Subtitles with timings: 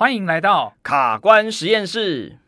[0.00, 2.38] 欢迎来到卡关实验室。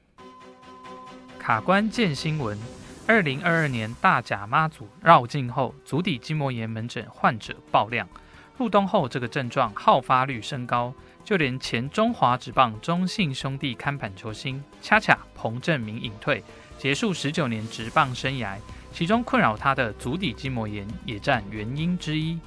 [1.39, 2.59] 卡关见新闻：
[3.07, 8.09] 二零二二年大甲妈祖绕境后，足底筋膜炎门诊患者爆量。
[8.57, 16.43] 入冬后，这个症状好发率升高，就连前中华职棒中信兄弟看板球星恰恰彭政闵隐退，
[16.79, 18.57] 结束十九年职棒生涯。
[18.95, 22.39] 其中困扰他的足底筋膜炎也占原因之一。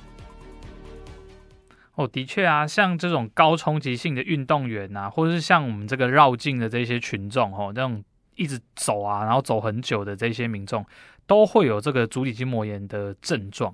[1.95, 8.03] 哦，的确啊，像这种高冲击性的运动员啊，或者是像我们这个绕境的这些群众，哦，这种
[8.35, 10.85] 一直走啊，然后走很久的这些民众，
[11.25, 13.73] 都会有这个足底筋膜炎的症状。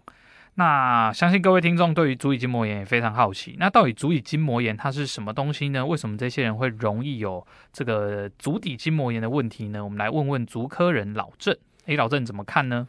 [0.56, 5.86] 那相信各位听众对于足底筋膜炎也非常好奇，那到底足底筋膜炎它是什么东西呢？
[5.86, 9.84] 为什么这些人会容易有这个足底筋膜炎的问题呢？
[9.84, 11.58] 我们来问问足科人老郑。
[11.86, 12.88] 诶，老郑怎么看呢？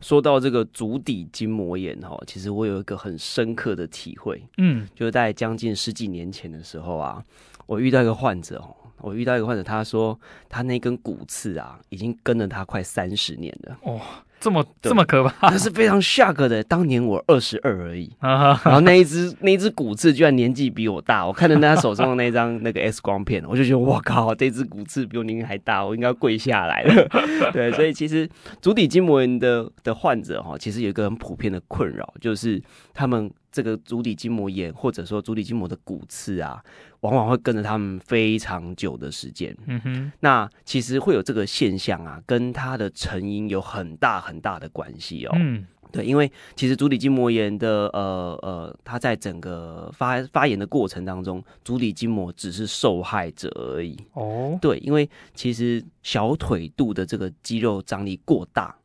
[0.00, 0.02] 哦。
[0.02, 7.22] 说到这个足底筋膜炎哈，其实我有一个很深刻的体会，嗯，就是在将近十几年前的时候啊，
[7.66, 14.00] 我遇到一个患者哦，我遇到一个患者，他说他那根骨刺啊，已经跟了他快三十年了，哦。
[14.40, 16.64] 这么这么可怕，那是非常 shock 的。
[16.64, 21.26] 当年我二十二而已，然后那一只那一只骨刺居然年纪比我大。
[21.26, 27.06] 我看着他手上的那张 那个 X 光片，我就觉得我靠，这只骨刺比我年龄还大，我应该跪下来了。
[27.52, 28.26] 对，所以其实
[28.62, 32.62] 足底筋膜炎的的患者哈，其实有一个很普遍的困扰，就是
[32.94, 33.30] 他们。
[33.52, 36.62] 这个足底筋膜炎，或者说足底筋膜的骨刺啊，
[37.00, 39.56] 往往会跟着他们非常久的时间。
[39.66, 45.32] 嗯哼，那其实会有这个现象啊，跟它的成因有很大很大的关系哦。
[45.34, 53.96] 嗯，对，因为其实足底筋膜炎的呃呃，它在整个发发炎的过程当中，足底筋膜只是受害者而已。
[54.12, 58.76] 哦，对，因为其实小腿肚的这个肌肉张力过大。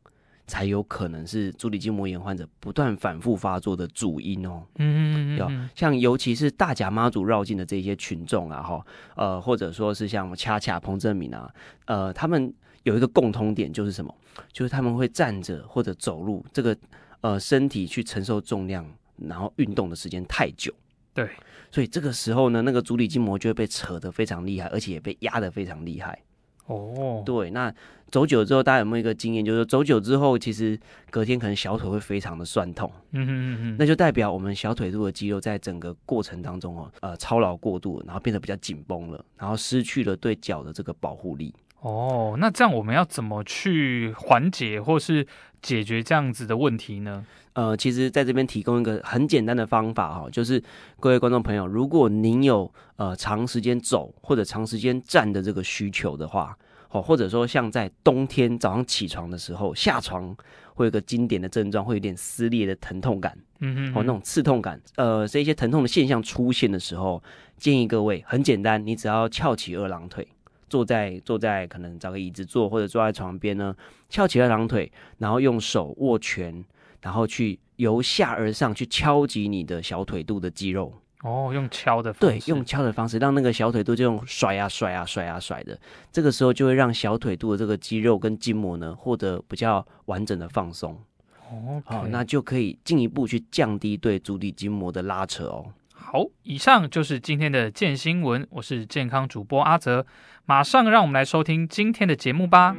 [0.46, 4.62] 才有可能是足底筋膜炎患者不断反复发作的主因哦。
[4.76, 8.86] 嗯嗯嗯，像尤其是大甲妈祖绕境的这些群众啊，哈，
[9.16, 11.52] 呃，或者说是像恰恰彭正明啊，
[11.86, 12.52] 呃，他们
[12.84, 14.14] 有一个共通点就是什么？
[14.52, 16.76] 就是他们会站着或者走路，这个
[17.22, 18.86] 呃身体去承受重量，
[19.16, 20.72] 然后运动的时间太久。
[21.14, 21.28] 对，
[21.70, 26.22] 所以这个时候呢，那个足底筋膜就会被扯得非常厉害，而且也被压得非常厉害。
[26.66, 27.72] 哦，对，那
[28.08, 30.78] 走久之后，大家有没有一个经验，就是走久之后，其实
[31.10, 32.90] 隔天可能小腿会非常的酸痛。
[33.12, 41.54] 嗯哼嗯嗯，那就代表我们小腿肚的肌肉在整个过程当中哦，呃，操劳过度，然后变得比较紧绷了，然后失去了对脚的这个保护力。
[41.80, 45.26] 哦，那这样我们要怎么去缓解或是
[45.62, 47.24] 解决这样子的问题呢？
[47.56, 50.62] 呃，其实在这边提供一个很简单的方法哈，就是
[51.00, 56.54] 各位观众朋友，如果您有呃长时间走或者长时间站的这个需求的话，
[56.90, 60.36] 哦，或者说像在冬天早上起床的时候下床
[60.74, 67.22] 会有个经典的症状，会有点撕裂的疼痛感，嗯哼，哦，那种刺痛感，呃，这些疼痛的现象出现的时候，
[67.56, 70.28] 建议各位很简单，你只要翘起二郎腿，
[70.68, 73.74] 坐在坐在可能找个椅子坐，或者坐在床边呢，
[74.10, 76.62] 翘起二郎腿，然后用手握拳。
[77.06, 80.92] 然后去由下而上去敲击你的小腿肚的肌肉。
[81.22, 85.78] 哦，用敲的方式，对，用敲的方式让那个小腿肚就用甩啊甩啊甩啊甩的，
[86.10, 91.00] 这个时候就会让小腿肚的这个肌肉跟筋膜呢获得比较完整的放松。
[91.48, 95.64] 哦，好，那就可以进一步去降低对足底筋膜的拉扯哦。
[95.94, 100.04] 好，以上就是今天的健新闻，我是健康主播阿泽，
[100.44, 102.76] 马上让我们来收听今天的节目吧。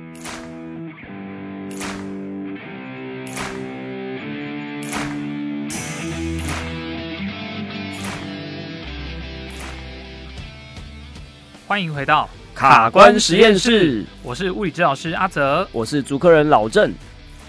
[11.67, 16.93] 欢迎回到卡关实验室，我是物理治疗师阿泽，我是足科人老郑。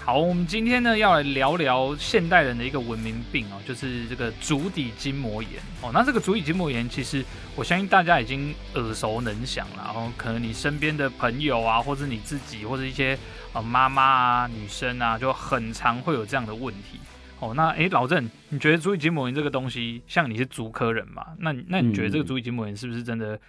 [0.03, 5.89] 好，我们今天呢要来聊聊现代人的一个文明病哦，就是这个足底筋膜炎哦。
[5.93, 7.23] 那这个足底筋膜炎，其实
[7.55, 9.83] 我相信大家已经耳熟能详了。
[9.85, 13.17] 然后可能你身边的朋友啊，或者你自己，或者一些
[13.53, 16.99] 呃妈妈啊、女生啊，就很常会有这样的问题
[17.39, 17.53] 哦。
[17.55, 21.25] 那诶，老郑，你觉得足底筋膜炎这个东西，像你是足科人嘛？
[21.37, 23.39] 那那你觉得这个足底筋膜炎是不是真的？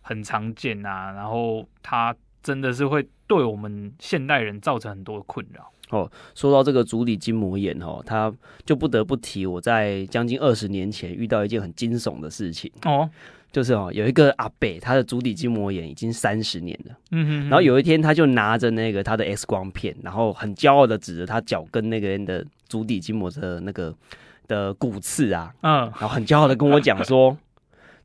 [0.00, 6.10] 很常见啊，然后它真的是会对我们现代人造成很多的困扰哦。
[6.34, 8.32] 说到这个足底筋膜炎哦，他
[8.64, 13.08] 就不得不提我在将近二十年前遇到一件很惊悚的事情哦，
[13.52, 23.94] 就是哦，有一个阿伯，他的足底筋膜炎已经三十年了，嗯哼，哼，然后有一天他就拿着那个他的 X 光片，然后很骄傲的指着他脚跟那个人的足底筋膜的那个
[24.48, 27.36] 的骨刺啊，嗯，然后很骄傲的跟我讲说。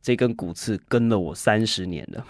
[0.05, 2.23] 这根骨刺跟了我三十年了，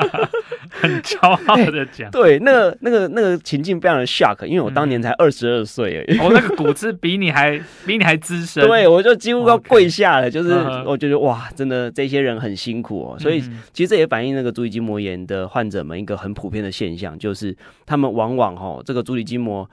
[0.72, 2.10] 很骄傲的讲、欸。
[2.10, 6.18] 对，那个那个那个情境非常的 shock，因为我当年才二十二岁而已。
[6.18, 8.64] 哦，那个骨刺比你还比你还资深。
[8.66, 10.30] 对，我就几乎要跪下了，Okay.
[10.30, 10.54] 就是
[10.86, 13.18] 我觉得哇，真的这些人很辛苦哦。
[13.18, 13.42] 所以
[13.74, 17.54] 其实这也反映那个足底筋膜炎的患者们一个很普遍的现象，就是
[17.84, 19.68] 他们往往哈这个足底筋膜。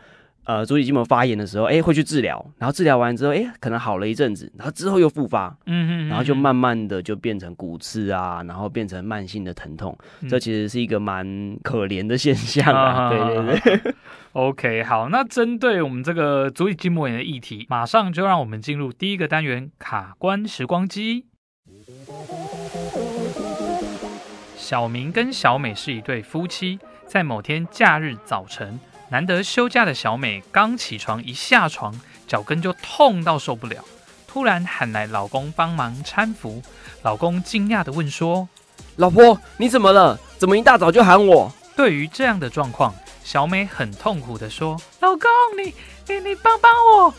[0.50, 13.12] 呃，足底筋膜发炎的时候，哎、欸，会去治疗，然后治疗完之后，哎、欸，可能好了一阵子，然后之后又复发，嗯哼嗯，然后就慢慢的就变成骨刺啊，然后变成慢性的疼痛，嗯、这其实是一个蛮可怜的现象啊。
[13.12, 13.94] 对对对。
[14.31, 21.28] OK，好，那针对我们这个足底筋膜炎的议题，马上就让我们进入第一个单元——卡关时光机。
[24.57, 28.80] 小明跟小美是一对夫妻，在某天假日早晨。
[29.10, 33.84] 难得休假的小美刚起床，一下床脚跟就痛到受不了，
[34.28, 36.62] 突然喊来老公帮忙搀扶。
[37.02, 38.48] 老公惊讶地问说
[38.98, 40.20] ：“老婆，你怎么了？
[40.38, 45.22] 怎么一大早就喊我？”对于这样的状况，小美很痛苦地说：“老公，
[45.58, 45.74] 你
[46.08, 47.14] 你你帮帮我！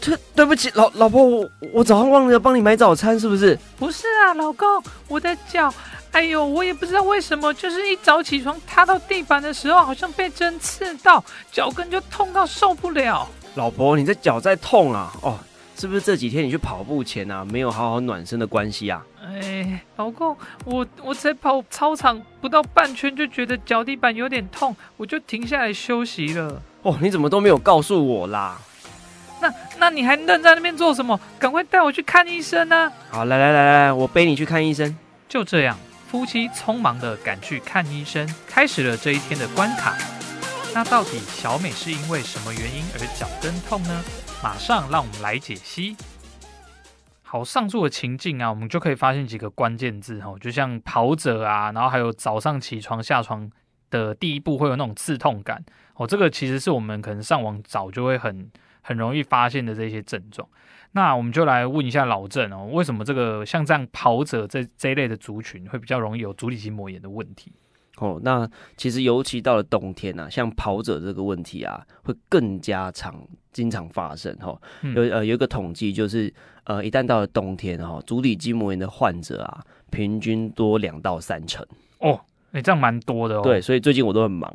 [0.00, 3.58] 对对不起，老老婆，我我早上忘了帮你买早餐，是不是？
[3.76, 5.72] 不是啊，老公，我的脚。”
[6.14, 13.28] 哎呦，我也不知道为什么，就是一早起床踏到地板的时候，好像被针刺到，脚跟就痛到受不了。
[13.56, 15.12] 老婆，你这脚在痛啊？
[15.22, 15.36] 哦，
[15.76, 19.04] 是不是这几天你去跑步前啊，没有好好暖身的关系啊？
[19.26, 26.62] 哎，老公，我我才跑操场不到半圈就觉得脚底板有点痛，我就停下来休息了。
[26.82, 28.56] 哦，你怎么都没有告诉我啦？
[29.40, 31.18] 那那你还愣在那边做什么？
[31.40, 32.92] 赶快带我去看医生呢！
[33.10, 34.96] 好，来来来来，我背你去看医生。
[35.28, 35.76] 就这样。
[36.14, 39.96] 夫妻匆忙地赶去看医生，开始了这一天的关卡。
[40.72, 44.04] 那到底小美是因为什么原因而脚跟痛呢？
[44.40, 45.96] 马上让我们来解析。
[47.24, 53.50] 好，上述的情境啊，我们就可以发现几个关键字哈，就像跑者啊，然后还有早上起床下床
[53.90, 55.64] 的第一步会有那种刺痛感
[55.96, 58.48] 哦，这个其实是我们可能上网找就会很
[58.82, 60.48] 很容易发现的这些症状。
[60.96, 67.52] 那我们就来问一下老郑哦，为什么这个像这样跑者这这一类的族群会比较容易有足底筋膜炎的问题？
[67.98, 73.14] 哦，那其实尤其到了冬天啊，像跑者这个问题啊，会更加常
[73.52, 74.56] 经常发生哈。
[74.94, 76.32] 有呃有一个统计就是
[76.64, 81.66] 呃，一旦到了冬天哈，足底筋膜炎的患者啊，平均多两到三成
[81.98, 82.20] 哦。
[82.54, 83.42] 哎、欸，这样蛮多的哦。
[83.42, 84.54] 对，所以最近我都很忙，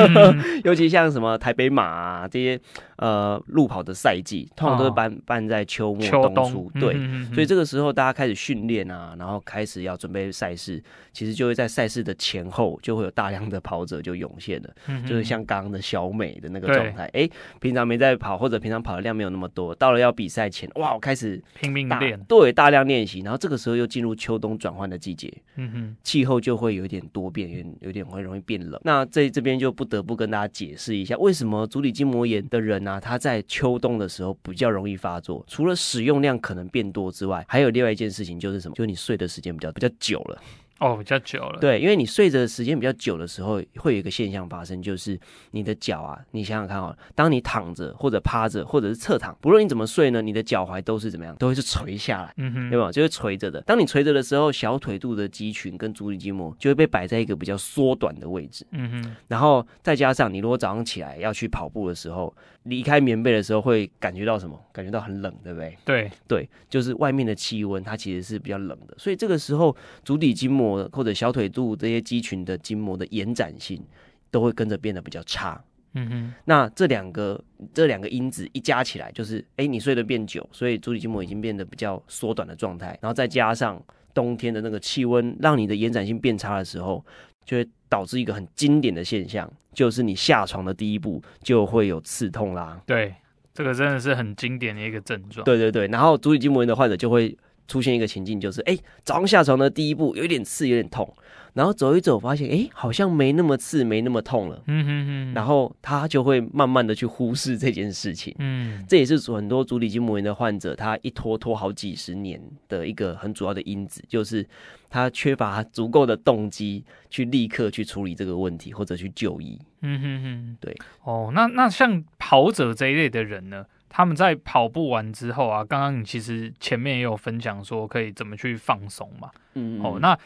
[0.64, 2.58] 尤其像什么台北马啊这些
[2.96, 6.70] 呃路跑的赛季，通常都是办、哦、办在秋末冬初。
[6.70, 10.82] 秋冬对，嗯、所以这个时候大家开始训练啊，然后开始要准备赛事，
[11.12, 17.04] 其实就会在赛事的前后就会有大量的跑者就涌现了，嗯、就是像刚刚的小美的那个状态。
[17.08, 17.30] 哎、欸，
[17.60, 27.30] 平常没在跑，或者平常跑的量没有那么多，到了要比赛前，哇，我开始拼命练，对，大量练习，然后这个时候又进入秋冬转换的季节，嗯哼，气候就会有一点多。
[27.34, 35.44] 变有点有点会容易变冷，那在这边就不得不跟大家解释一下，为什么足底筋膜炎的人呢、他在秋冬的时候比较容易发作。
[35.48, 38.74] 除了使用量可能变多之外，还有另外一件事情就是什么？
[38.76, 40.40] 就是你睡的时间比较比较久了。
[40.84, 41.58] 哦，比较久了。
[41.60, 45.18] 对，因为你睡着时间比较久的时候，会有一个现象发生，就是
[45.52, 52.92] 你的脚啊，你想想看哦，当你躺着或者趴着或者是侧躺，不论你怎么睡呢，你的脚踝都是怎么样，都会是垂下来，嗯哼，对吧？
[52.92, 53.60] 就会垂着的。
[53.62, 59.16] 当你垂着的时候，小腿肚的肌群跟足底筋膜就会被摆在一个比较缩短的位置，嗯哼。
[59.28, 64.60] 然后再加上你如果早上起来要去跑步的时候，离开棉被的时候，会感觉到什么？
[64.72, 65.78] 感觉到很冷，对不对？
[65.84, 70.74] 对对，就是外面的气温它其实是比较冷的，所以这个时候足底筋膜。
[70.92, 73.82] 或者小腿肚这些肌群的筋膜的延展性
[74.30, 75.62] 都会跟着变得比较差。
[75.92, 77.42] 嗯哼，那这两个
[77.72, 82.98] 这两个因子一加起来，就是哎、欸，你睡得变久，所以足底筋膜已经变得比较缩短的状态。
[83.00, 87.04] 然后再加上冬天的那个气温，让你的延展性变差的时候，
[87.44, 92.80] 就会导致一个很经典的现象，就是你下床的第一步就会有刺痛啦。
[92.84, 93.14] 对，
[93.52, 95.44] 这个真的是很经典的一个症状。
[95.44, 97.36] 对对对，然后足底筋膜炎的患者就会。
[97.66, 101.10] 出现一个情境，就是哎，早上下床的第一步有一点刺，有点痛，
[101.54, 104.62] 然后走一走，发现哎，好像没那么刺，没那么痛了。
[104.66, 105.34] 嗯哼哼。
[105.34, 108.34] 然后他就会慢慢的去忽视这件事情。
[108.38, 114.46] 嗯，这也是很多足底筋膜炎的患者，他一拖拖好几十年的一个很主要的因子，就是
[114.90, 119.58] 他缺乏足够的动机去立刻去处理这个问题，或者去就医。
[119.82, 120.76] 嗯哼哼，对。
[121.04, 123.64] 哦，那那像跑者这一类的人呢？
[123.96, 129.30] 他们在跑步完之后啊，刚刚你其实前面也有分享说可以怎么去放松嘛。
[129.54, 130.18] 嗯，嗯，哦，那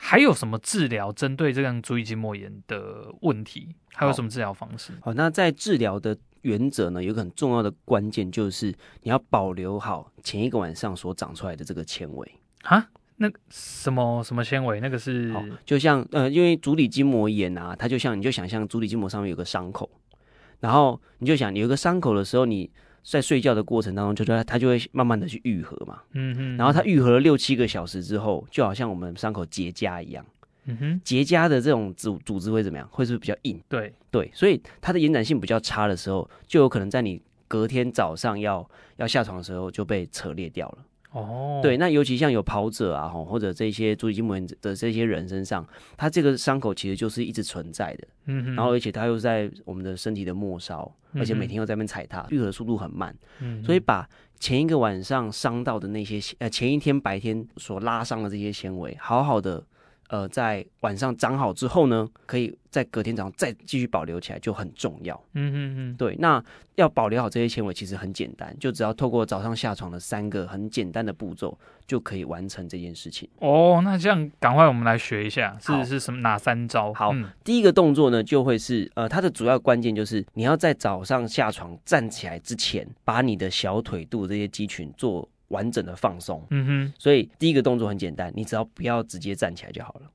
[0.00, 3.74] 还有什么治疗针对这样足底筋膜炎的问题？
[3.92, 4.92] 还有什么治疗方式？
[5.00, 8.68] 好，那在治疗的原则呢，有个很重要的关键就是
[9.02, 12.32] 你要保留好前一个晚上所长出来的这个纤维。
[12.62, 14.80] 哈，那什么什么纤维？
[14.80, 19.90] 那个是，就像呃，因为足底筋膜炎啊，它就像你就想象足底筋膜上面有个伤口，
[20.60, 22.70] 然后你就想你有个伤口的时候，你
[23.02, 26.00] 在睡觉的过程当中，就说它就会慢慢的去愈合嘛。
[26.12, 26.56] 嗯哼。
[26.56, 30.24] 然后它愈合了六七个小时之后，就好像我们伤口结痂一样。
[30.64, 31.00] 嗯哼。
[31.02, 32.86] 结痂的这种组组织会怎么样？
[32.90, 33.60] 会是不是比较硬？
[33.68, 40.78] 对对，所以它的延展性比较差的时候，就有可能在你隔天早上要要下床的时候就被扯裂掉了。
[41.10, 48.08] 哦，对，那尤其像有跑者啊，或者这些足底筋膜炎的这些人身上，他这个伤口其实就是一直存在的。
[48.26, 53.16] 嗯哼，然后而且他又在我们的身体的末梢，而且每天又在那边踩踏，愈合速度很慢。
[53.40, 59.64] 嗯，所以把前一个晚上伤到的那些呃前一天白天所拉伤的这些纤维，好好的。
[60.08, 65.14] 呃，在晚上长好之后呢，可以在隔天早上再继续保留起来，就很重要。
[65.34, 66.16] 嗯嗯嗯，对。
[66.18, 66.42] 那
[66.76, 73.28] 要保留好这些纤维，其实很简单，就只要透过早上下床的三个很简单的步骤，就可以完成这件事情。
[73.40, 76.92] 哦，那这样赶快我们来学一下，是是什么哪三招？
[76.94, 85.28] 好，嗯、第一个动作呢，就会是呃，它的主要关键就是你要在早上下床站起来之前，把你的小腿肚这些肌群做。
[85.48, 90.10] 完整的放松，嗯哼，所以第一个动作很简单，你只要不要直接站起来就好了。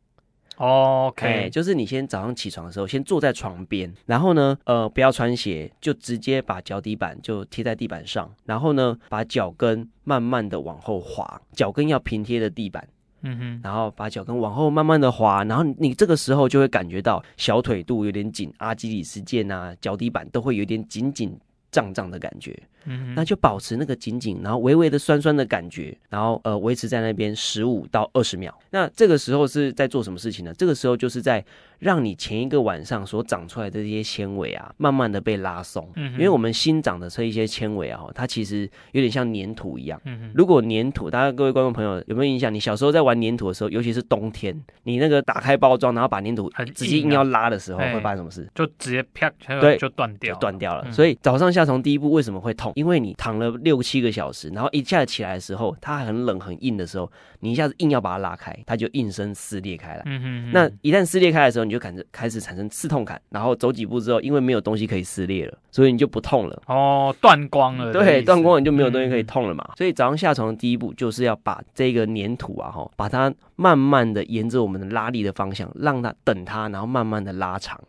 [0.58, 12.88] OK，就是你先早上起床的时候，先坐在床边，然后呢，呃，不要穿鞋，就直接把脚底板就贴在地板上，然后呢，把脚跟慢慢的往后滑，脚跟要平贴的地板，
[13.24, 21.36] 嗯哼，然后把脚跟往后慢慢的滑，然后你这个时候就会感觉到小腿肚有点紧，阿基里斯腱啊，脚底板都会有点紧紧
[21.72, 22.56] 胀胀的感觉。
[22.86, 28.58] 嗯，那就保持那个紧紧，然后微微的酸酸的感觉，然后呃维持在那边十五到二十秒。
[28.72, 30.54] 那这个时候是在做什么事情呢？
[30.58, 31.44] 这个时候就是在
[31.80, 35.88] 让你前一个晚上所长出来的这些纤维啊，慢慢的被拉松。
[35.96, 40.02] 嗯，因为我们新长的这一些纤维啊，它其实有点像粘土一样。
[40.06, 42.54] 嗯，如果粘土，大家各位观众朋友有没有印象？
[42.54, 48.50] 你小时候在玩粘土的时候，尤其是冬天，你那个打开包装，然后把粘土直接硬要拉的时候，会发生什么事？
[48.56, 50.92] 就直接啪，对，就断掉，断掉了。
[50.92, 52.73] 所以早上下床第一步为什么会痛？
[52.75, 53.53] 因为你躺了。
[53.63, 60.01] 六七个小时，然后一下子起来的时候，它很冷很硬的时候，你一下子硬要把它拉开，它就应声撕裂开来。
[60.06, 66.62] 嗯哼，那一旦撕裂开的时候，你就感觉开始产生刺痛感，然后走几步之后，因为没有东西可以撕裂了，所以你就不痛了。
[66.68, 67.94] 哦，断光了。
[67.94, 69.63] 对，断光了你就没有东西可以痛了嘛。
[69.70, 77.80] 嗯、所以早上下床的第一步就是要把这个粘土啊，哈，把它慢慢的沿着我们的拉力的方向，让它等它，然后慢慢的拉长。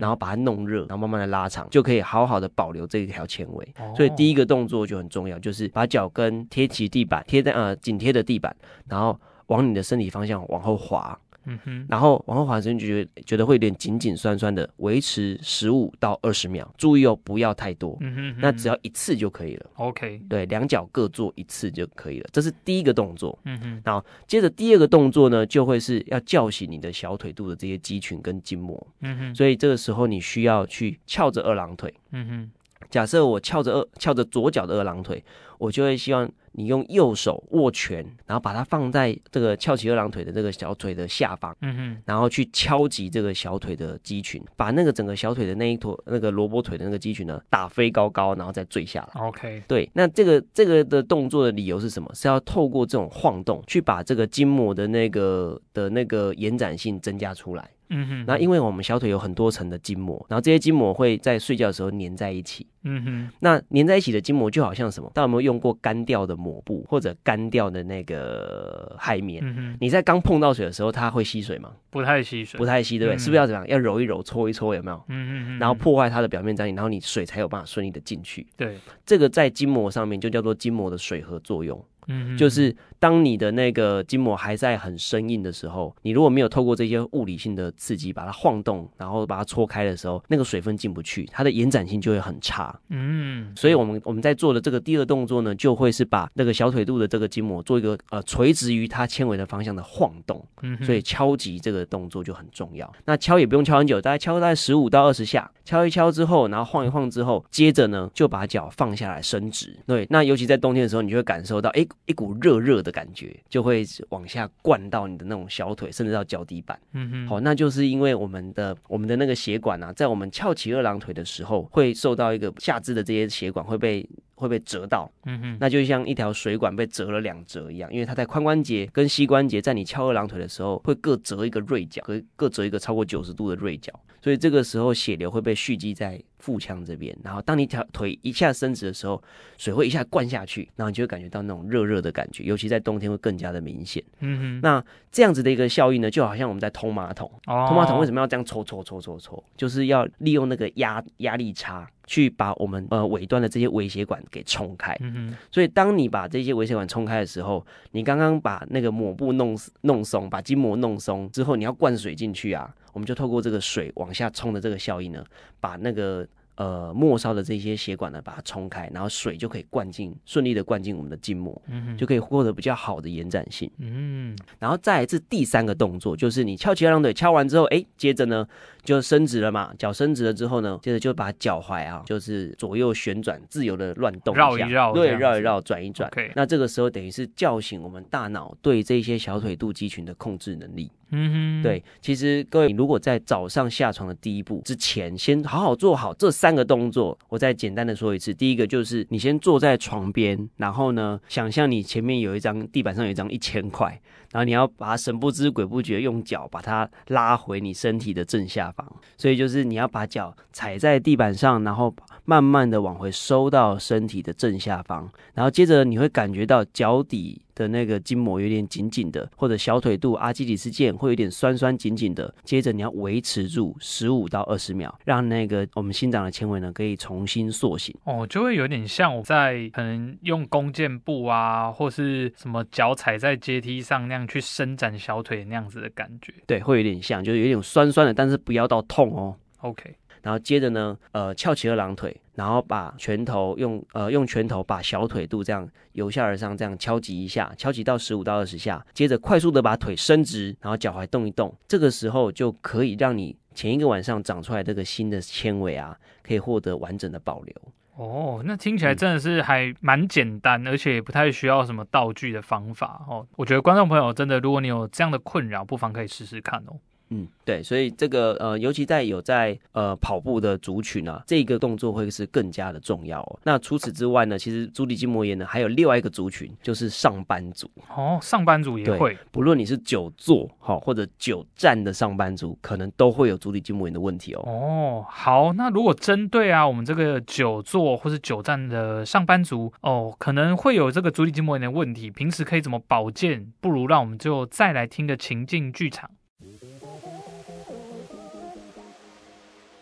[0.00, 3.74] 然后把它弄热，然后慢慢的拉长，就可以好好的保留这一条纤维。
[3.78, 8.54] 哦、所以第一个动作就很重要，就是把脚跟贴起地板，贴在呃紧贴的地板，
[8.88, 11.18] 然后往你的身体方向往后滑。
[11.46, 17.96] 嗯哼，然后往后滑身就觉得觉得会有点紧紧酸酸的，维持十五到二十秒，注意哦，不要太多。
[18.00, 19.66] 嗯哼，那只要一次就可以了。
[19.74, 23.38] OK，对，两脚各做一次就可以了，这是第一个动作。
[23.44, 28.86] 嗯哼，然后接着第二个动作呢，就会是要叫醒你的小腿肚的这些肌群跟筋膜。
[29.00, 31.92] 嗯哼，所以这个时候你需要去翘着二郎腿。
[32.12, 35.22] 嗯哼，假设我翘着二翘着左脚的二郎腿，
[35.58, 36.30] 我就会希望。
[36.56, 49.20] 你用右手握拳，然后把它放在这个翘起二郎腿的这个小腿的下方，嗯哼，然后去敲击这个小腿的肌群，把那个整个小腿的那一坨那个萝卜腿的那个肌群呢打飞高高，然后再坠下来。
[49.20, 52.10] OK，对，那这个这个的动作的理由是什么？
[52.14, 57.68] 是要透过这种晃动去把这个筋膜的那个的那个延展性增加出来。
[57.88, 62.66] 嗯哼，那因为我们小腿有很多层的筋膜，然后这些筋膜会在睡觉的时候粘在一起。
[62.86, 65.10] 嗯哼，那粘在一起的筋膜就好像什么？
[65.14, 69.42] 大家有没有用过干掉的抹布或者干掉的那个海绵？
[69.44, 71.70] 嗯哼，你在刚碰到水的时候，它会吸水吗？
[71.90, 73.16] 不太吸水，不太吸，对不对？
[73.16, 73.66] 嗯、是不是要怎样？
[73.68, 75.02] 要揉一揉、搓一搓，有没有？
[75.08, 78.46] 嗯哼嗯，然后破坏它的表面张力，然后你水才有办法顺利的进去。
[78.56, 81.82] 对，这个在筋膜上面就叫做筋膜的水合作用。
[82.08, 92.78] 嗯，就是当你的那个筋膜还在很生硬的时候，你如果没有透过这些物理性的刺激把它晃动，然后把它搓开的时候，那个水分进不去，它的延展性就会很差。
[92.88, 100.44] 嗯，所以我们我们在做的这个第二动作呢，就会是把那个小腿肚的这个筋膜做一个呃垂直于它纤维的方向的晃动。
[100.62, 102.90] 嗯，所以敲击这个动作就很重要。
[103.04, 109.76] 那敲也不用敲很久，大概敲大概十五到二十下，敲一敲之后，然后晃一晃之后，接着呢就把脚放下来伸直。
[109.86, 111.86] 对，那尤其在冬天的时候，你就会感受到，哎。
[112.06, 116.78] 一股热热的感觉就会往下灌到你的那种小腿，甚至到脚底板。
[116.92, 125.10] 嗯哼，好，那就是因为我们的我们的那个血管啊，在我们翘起二郎腿的时候，会受到一个下肢的这些血管会被会被折到。
[125.24, 133.92] 嗯哼，那就像一条水管被折了两折一样，因为它在髋关节跟膝关节，在你翘二郎腿的时候，会各折一个锐角，各各折一个超过九十度的锐角，
[134.24, 139.22] 所以这个时候血流会被蓄积在腹腔这边，然后当你条腿一下伸直的时候，
[139.58, 144.02] 水会一下灌下去，然后你就会感觉到那种热热的感觉，尤其在冬天会更加的明显。
[144.20, 149.44] 嗯哼，那这样子的一个效应呢，就好像我们在通马桶，哦、通马桶为什么要这样抽抽抽抽抽？
[149.58, 151.86] 就是要利用那个压压力差。
[152.06, 165.22] 去把我们呃尾端的这些微血管给冲开，嗯哼，所以当你把这些微血管冲开的时候，你刚刚把那个抹布弄弄松，把筋膜弄松之后，你要灌水进去啊，我们就透过这个水往下冲的这个效应呢，
[165.60, 166.26] 把那个。
[166.56, 171.60] 呃，末梢的这些血管呢，把它冲开，然后水就可以灌进，顺利的灌进我们的筋膜，
[171.98, 173.68] 就可以获得比较好的延展性。
[173.78, 178.46] 嗯，然后再来这第三个动作，就是你翘起二郎腿，翘完之后，哎，接着呢
[178.84, 186.10] 就伸直了嘛，脚伸直了之后呢，接着就把脚踝啊，就是左右旋转，自由的乱动一下，绕一绕，对，绕一绕，转一转。
[186.34, 190.90] 那这个时候等于是叫醒我们大脑对这些小腿肚肌群的控制能力。
[191.16, 197.16] 嗯哼，对，其实各位，如果在早上下床的第一步之前，先好好做好这三个动作。
[197.28, 204.00] 我再简单的说一次，第一个就是你先坐在床边，然后呢，想象你前面有一张地板上有一张一千块，
[204.34, 208.84] 然后你要把它神不知鬼不觉用脚把它拉回你身体的正下方，
[209.16, 217.40] 所以就是你要把脚踩在地板上，然后慢慢的往回收到身体的正下方，然后接着你会感觉到脚底。
[217.54, 222.32] 的那个筋膜有点紧紧的，或者小腿肚阿基里斯腱会有点酸酸紧紧的。
[222.44, 227.94] 接着你要维持住十五到二十秒，让那个我们心脏的纤维呢可以重新塑形。
[228.04, 236.32] 哦，就会有点像我在可能用弓箭步啊，或是什么脚踩在阶梯上那样去伸展小腿那样子的感觉。
[236.46, 239.36] 对，会有点像，就是有点酸酸的，但是不要到痛哦。
[239.58, 239.94] OK。
[240.22, 257.54] 然后接着呢，呃，翘起二郎腿，然后把拳头用呃用拳头把小腿肚这样由下而上这样敲击一下，敲击到十五到二十下，接着快速的把腿伸直，然后脚踝动一动，这个时候就可以让你前一个晚上长出来这个新的纤维啊，可以获得完整的保留。
[257.96, 263.24] 哦，那听起来真的是还蛮简单，而且也不太需要什么道具的方法哦。
[263.36, 266.74] 我觉得观众朋友真的，如果你有这样的困扰，不妨可以试试看哦。
[267.14, 273.38] 嗯，对，所以这个呃，尤其在有在呃跑步的族群啊，这个动作会是更加的重要哦。
[273.44, 284.42] 那除此之外呢，其实足底筋膜炎呢，还有另外一个族群，就是上班族哦，上班族也会，不论你是久坐哦或者久站的上班族，可能都会有足底筋膜炎的问题哦。
[284.44, 293.52] 哦，好，那如果针对啊我们这个久坐或是久站的上班族哦，可能会有这个足底筋膜炎的问题，平时可以怎么保健？
[293.60, 296.10] 不如让我们就再来听个情境剧场。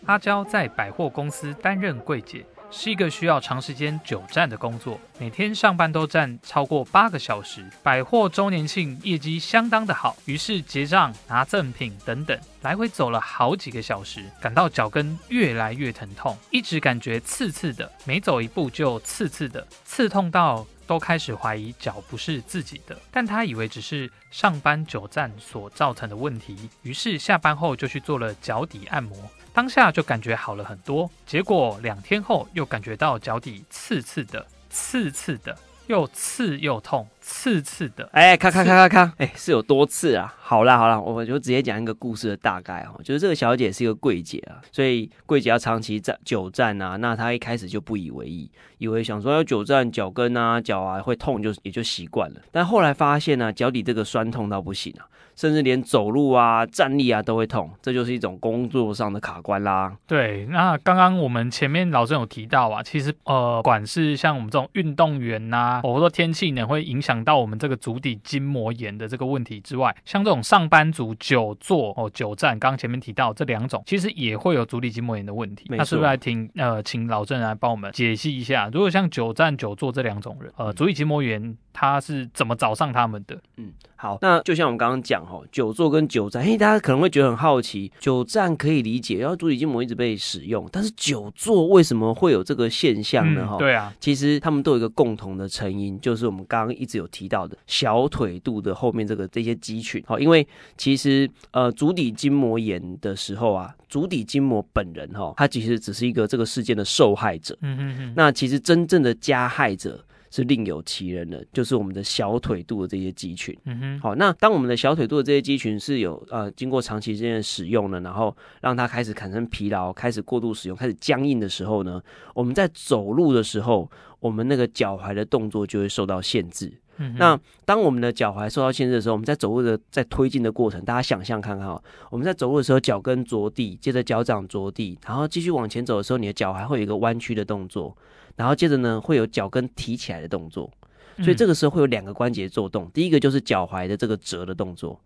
[0.05, 7.65] 阿娇在百货公司担任柜姐，是一个需要长时间久站的工作，每天上班都站超过八个小时。
[7.81, 22.99] 百货周年庆业绩相当的好，于是结账、拿赠品等等，来回走了好几个小时，感到脚跟越来越疼痛，一直感觉刺刺的，每走一步就刺刺的，刺痛到都开始怀疑脚不是自己的。
[23.09, 29.17] 但他以为只是上班久站所造成的问题，于是下班后就去做了脚底按摩。
[29.53, 38.07] 当下就感觉好了很多，结果两天后又感觉到脚底刺刺的，刺刺的，又刺又痛，刺刺的。
[38.11, 40.35] 哎，咔咔咔咔咔，哎，是有多刺啊？
[40.37, 55.07] 好啦好啦，我就直接讲一个故事的大概哦，就是这个小姐是一个柜姐啊，所以柜姐要长期站久站啊，那她一开始就不以为意，以为想说要久站脚跟啊脚啊会痛就也就习惯了，但后来发现呢、啊，脚底这个酸痛到不行啊。
[55.35, 59.91] 甚至连走路啊、站立啊都会痛，这就是一种工作上的卡关啦。
[60.05, 75.65] 对，那刚刚我们前面老郑有提到啊，其实呃，管是像我们这种运动员呐、啊，或者说天气呢会影响到我们这个足底筋膜炎的这个问题之外，像这种上班族久坐哦、久站，刚刚前面提到这两种，其实也会有足底筋膜炎的问题。
[75.67, 78.69] 那是不是来听呃，请老郑来帮我们解析一下？
[78.71, 83.35] 如果像久站、久坐这两种人，呃，足底筋膜炎他是怎么找上他们的？
[83.57, 85.23] 嗯，好，那就像我们刚刚讲。
[85.51, 93.47] 久坐跟久站，嘿，大家可能会觉得很好奇，久站可以理解，然后足底筋膜一直被使用，但是久坐为什么会有这个现象呢？
[93.47, 100.03] 哈、嗯，对啊，其实他们都有一个共同的成因，就是我们刚刚一直有提到的小腿肚的后面这个这些肌群。
[100.05, 100.45] 好，因为
[100.77, 107.57] 其实呃足底筋膜炎的时候啊，足底筋膜本人哈，他其实只是一个这个事件的受害者。
[107.61, 110.03] 嗯嗯嗯，那其实真正的加害者。
[110.33, 113.55] 是另有其人的，就是我们的小腿肚的这些肌群。
[113.65, 122.01] 嗯哼，好，那当我们的小腿肚的这些肌群是有呃经过长期之间的使用呢，然后让它开始产生疲劳，开始过度使用，开始僵硬的时候呢，
[122.33, 123.87] 我们在走路的时候，
[124.19, 126.73] 我们那个脚踝的动作就会受到限制。
[126.97, 137.95] 嗯、那当我们的脚踝受到限制的时候，我们在走路的在推进的过程，大家想象看看哦，我们在走路的时候，脚跟着地，接着脚掌着地，然后继续往前走的时候，你的脚踝会有一个弯曲的动作，
[138.35, 140.71] 然后接着呢会有脚跟提起来的动作，
[141.17, 144.99] 所以这个时候会有两个关节做动，第一个就是脚踝的这个折的动作，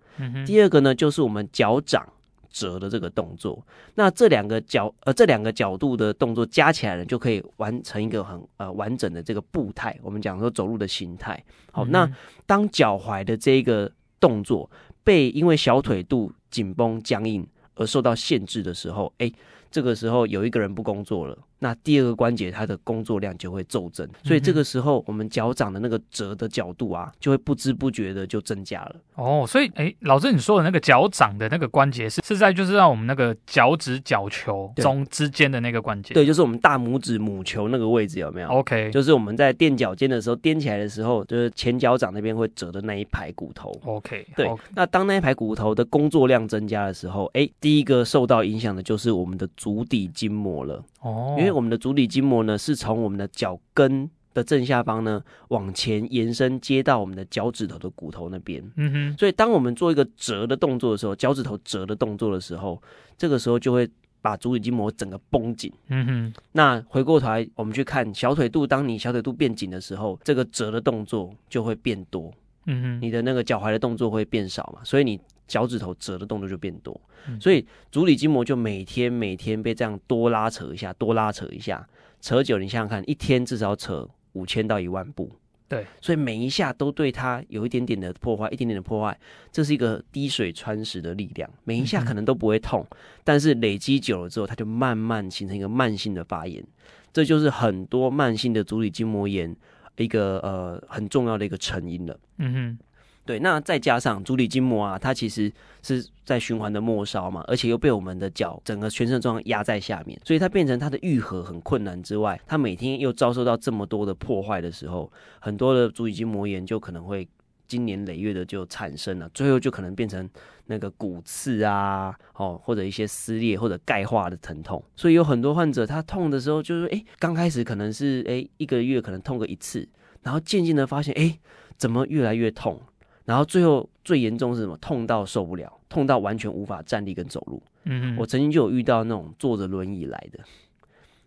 [0.45, 2.07] 第二个呢就是我们脚掌。
[2.49, 3.63] 折的这个动作，
[3.93, 9.95] 那这两个角呃这两个角度的动作加起来呢，就可以完成一个很呃完整的这个步态。
[10.01, 11.43] 我们讲说走路的形态。
[11.71, 12.09] 好，嗯、那
[12.47, 14.67] 当脚踝的这个动作
[15.03, 19.33] 被因为小腿肚紧绷僵硬而受到限制的时候，哎、欸，
[19.69, 21.37] 这个时候有一个人不工作了。
[21.59, 28.95] 那第二个关节，它的工作量就会骤增，所以这个时候我们脚掌的那个折的角度啊，就会不知不觉的就增加了。
[29.15, 43.71] 哦，所以哎，老师你说的那个脚掌的那个关节是是在就是让我们那个脚趾脚球中之间的那个关节，对，就是我们大拇指母球那个位置有没有？OK，就是我们在垫脚尖的时候踮起来的时候，就是前脚掌那边会折的那一排骨头。
[43.83, 44.59] OK，对，okay.
[44.75, 50.83] 那当那一排骨头的工作量增加的时候，哎，第一个受到影响的就是我们的足底筋膜了。
[51.07, 58.63] 哦，因为我们的足底筋膜呢，是从我们的脚跟的正下方呢往前延伸，接到我们的脚趾头的骨头那边。
[58.75, 62.81] 嗯哼，所以当我们做一个折的动作的时候，脚趾头折的动作的时候，
[63.17, 63.89] 这个时候就会
[64.21, 65.71] 把足底筋膜整个绷紧。
[65.87, 72.31] 嗯哼，那回过头来，我们去看小腿肚，当你小腿肚变紧的时候，这个折的动作就会变多。
[72.65, 75.19] 嗯哼，你的那个脚踝的动作会变少嘛，所以你。
[75.47, 76.99] 脚趾头折的动作就变多，
[77.39, 81.87] 所以足底筋膜就每天每天被这样多拉扯一下，多拉扯一下，
[82.21, 85.31] 扯久，你想想看，一天至少扯五千到一万步。
[85.69, 89.17] 对，所以每一下都对它有一点点的破坏，一点点的破坏，
[89.51, 91.49] 这是一个滴水穿石的力量。
[91.65, 92.85] 每一下可能都不会痛，
[93.25, 96.65] 但是累积久了之后，它就慢慢形成一个慢性的发炎，
[97.11, 99.53] 这就是很多慢性的足底筋膜炎
[99.97, 102.17] 一个呃很重要的一个成因了。
[102.37, 102.79] 嗯哼。
[103.27, 105.51] 对，那再加上足底筋膜啊，它其实
[105.83, 117.27] 是在循环的末梢嘛，而且又被我们的脚整个全身状况压在下面，所以它变成它的愈合很困难之外，它每天又遭受到这么多的破坏的时候，很多的足底筋膜炎就可能会
[117.67, 120.29] 经年累月的就产生了，最后就可能变成
[120.67, 124.81] 那个骨刺啊，哦，或者一些撕裂或者钙化的疼痛。
[124.95, 129.85] 所以有很多患者他痛的时候，就是哎，刚开始可能是哎一个月可能痛个一次，
[130.23, 131.37] 然后渐渐的发现哎，
[131.75, 132.81] 怎么越来越痛？
[133.27, 134.77] 然后最后最严重是什么？
[134.77, 137.61] 痛到受不了，痛到完全无法站立跟走路。
[137.83, 140.39] 嗯，我曾经就有遇到那种坐着轮椅来的，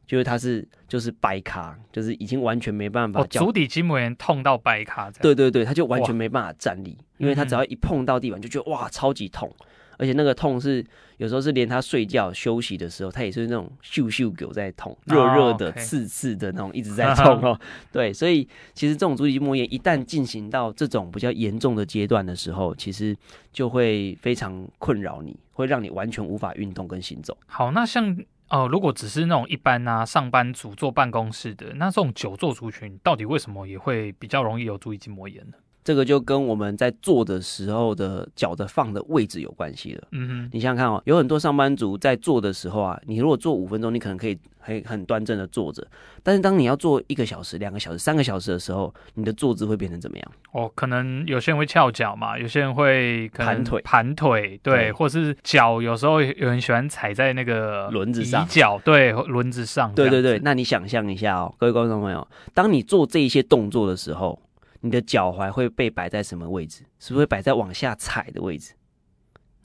[0.06, 3.22] 就是他是就是掰卡，就是已经完全没办法。
[3.24, 5.10] 足底筋膜炎痛到掰卡。
[5.20, 9.54] 对对对，他就完全没办法站立，因为他只要一碰到地板就觉得哇超级痛。
[10.00, 10.82] 而且那个痛是
[11.18, 17.60] 有时候是连他睡觉休息的时候，他也是那种咻咻狗在痛，热热的、刺刺的那种一直在 痛哦。
[17.92, 23.14] 对，所以其实这种足底筋膜炎一旦进行到这种比较严重的阶段的时候，其实
[23.52, 27.36] 就会非常困扰你，会让你完全无法运动跟行走。
[27.46, 28.16] 好，那像
[28.48, 35.58] 呃，如果只是那种一般啊上班族坐办公室的，那这种久坐族群到底为什么也会比较容易有足底筋膜炎呢？
[35.82, 40.08] 这个就跟我们在坐的时候的脚的放的位置有关系了。
[40.12, 45.86] 嗯哼，你想想看哦，有很多上班族在坐的时候啊，你如果坐五分钟，你可能可以很很端正的坐着。
[46.22, 50.32] 但是当你要坐一个小时、两个小时、三个小时的时候，你的坐姿会变成怎么样？
[50.52, 59.94] 哦，可能有些人会翘脚嘛，有些人会盘腿、盘腿，对，对或是脚有时候有人喜欢踩在那个轮子上，脚对轮子上。
[59.94, 64.38] 对对对，那你想象一下哦，各位观众朋友，当你做这一些动作的时候。
[64.80, 66.82] 你的脚踝会被摆在什么位置？
[66.98, 68.72] 是不是会摆在往下踩的位置？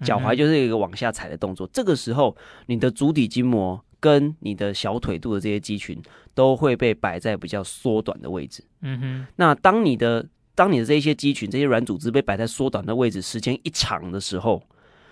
[0.01, 1.65] 脚踝就是一个往下踩的动作。
[1.71, 6.01] 这个时候，你的足底筋膜跟你的小腿肚的这些肌群
[6.33, 8.61] 都会被摆在比较缩短的位置。
[8.81, 9.27] 嗯哼。
[9.37, 14.61] 那当你的当你的这些肌群、这些软组织被摆在缩短的位置，时间一长的时候，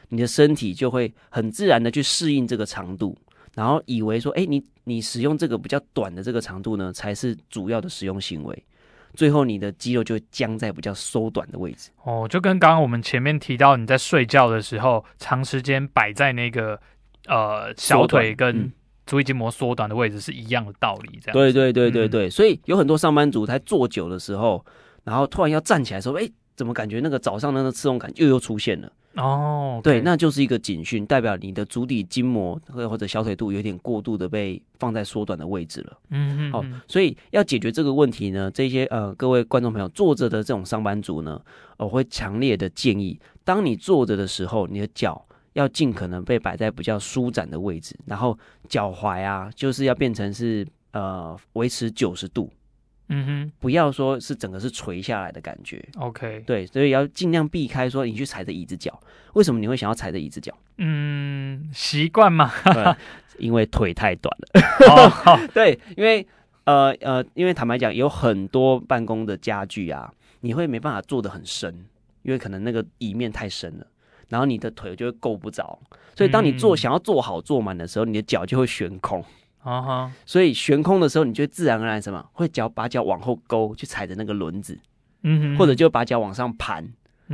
[0.10, 3.18] 你的身体就会很自然的去适应这个长度，
[3.56, 8.66] 然后以为说，哎，你你使用这个比较短的这个长度呢，才是主要的使用行为。
[9.14, 11.92] 最后，你的肌肉就会僵在比较缩短的位置。
[12.04, 16.80] 哦，就跟刚刚我们前面提到，你在睡觉的时候，长时间摆在那个
[17.28, 18.72] 呃小腿跟
[19.06, 21.20] 足底筋膜缩短的位置是一样的道理。
[21.22, 21.34] 这样。
[21.34, 24.66] 对对对对对，所以有很多上班族在坐久的时候，
[25.04, 28.92] 然后突然要站起来的时候，哎，怎么感觉那个早上的那个刺痛感又又出现了？
[29.16, 35.98] 哦，okay、对，那就是一个警讯，代表你的足底筋膜或或者小腿肚有点过度的被放在缩短的位置了。
[36.10, 41.40] 嗯嗯，好、哦，所以要解决这个问题呢，这些呃各位观众朋友坐着的这种上班族呢，
[41.78, 48.36] 我会强烈的建议，当你坐着的时候，你的脚要尽可能被摆在比较舒展的位置，然后
[48.68, 52.50] 脚踝啊，就是要变成是呃维持九十度。
[53.16, 55.84] 嗯哼，不要说是整个是垂下来的感觉。
[55.98, 59.00] OK，对，所以要尽量避开说你去踩着椅子脚。
[59.34, 60.52] 为什么你会想要踩着椅子脚？
[60.78, 62.52] 嗯，习惯嘛。
[62.66, 62.96] 对，
[63.38, 64.62] 因为腿太短了。
[64.90, 66.26] 哦，对，因为
[66.64, 71.86] 呃呃，因为坦白讲，有很多办公的家具啊，你会没办法坐得很深，
[72.24, 73.88] 因为可能那个椅面太深了，
[74.30, 75.80] 然后你的腿就会够不着。
[76.16, 79.24] 所以当你坐、嗯、想要坐好坐满的时候，你的脚就会悬空。
[79.64, 84.78] 啊哈，所以悬空的时候，你就自然而然什么会脚把脚往后勾，去踩着那个轮子，
[85.24, 86.88] 嗯哼，或者就把脚往上盘，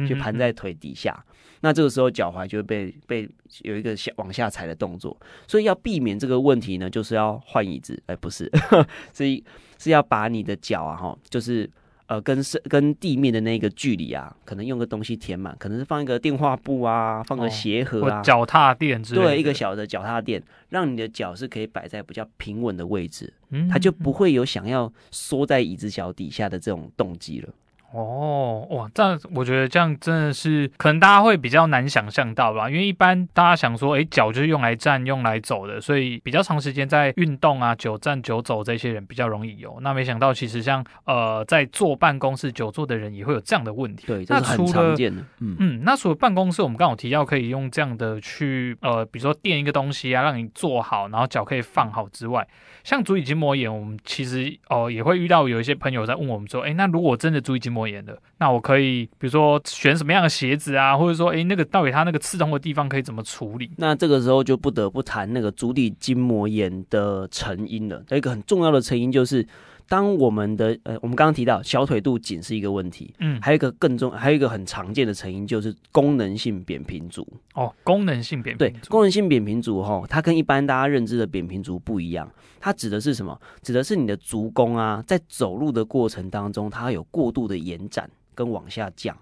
[0.08, 1.14] 去盘在腿底下。
[1.28, 3.30] 嗯、那这个时候脚踝就会被被
[3.64, 5.18] 有一个下往下踩的动作。
[5.48, 8.52] 所以要避免这个问题呢，就是要换椅子，哎，不是，
[9.12, 9.44] 所以
[9.78, 11.70] 是要把你的脚啊，哈，就是。
[12.10, 27.50] 呃，跟是跟地面的那个距离啊，可能用个东西填满，可能是放一个电话布啊，放个鞋盒啊，脚、哦、踏垫之类的，对，一个小的脚踏垫，让你的脚是可以摆在比较平稳的位置，嗯，它就不会有想要缩在椅子脚底下的这种动机了。
[27.92, 39.80] 哦，哇，这样我觉得这样真的是可能大家会比较难想象到吧，因为一般大家想说，哎，脚就是用来站、用来走的，所以比较长时间在运动啊，久站久走这些人比较容易有。
[39.82, 44.06] 那没想到其实像呃在坐办公室久坐的人也会有这样的问题。
[44.06, 45.24] 对，这是很常见的。
[45.40, 52.48] 嗯嗯，那除了办公室，我们刚好提到可以用这样的去呃，比如说垫一个东西啊，让你坐好，然后脚可以放好之外，
[52.84, 63.72] 像足底筋膜炎，我们其实哦、呃、也会遇到有一些朋友在问我们说，哎，那如果真的足底筋膜膜炎的，那我可以比如说选什么样的鞋子啊，或者说，哎，那个到底它那个刺痛的地方可以怎么处理？
[63.78, 68.04] 那这个时候就不得不谈那个足底筋膜炎的成因了。
[68.10, 69.48] 有一个很重要的成因就是，
[69.90, 77.28] 当我们的呃，我们刚刚提到小腿肚紧是一个问题，嗯，还有一个更重，还有一个很常见的成因就是功能性扁平足。
[77.56, 78.78] 哦，功能性扁平足。
[78.80, 82.32] 对，功能性扁平足哈，它跟一般大家认知的扁平足不一样。
[82.60, 83.38] 它指的是什么？
[83.64, 89.18] 指的是你的足弓啊，在走路的过程当中，它有过度的延展跟往下降。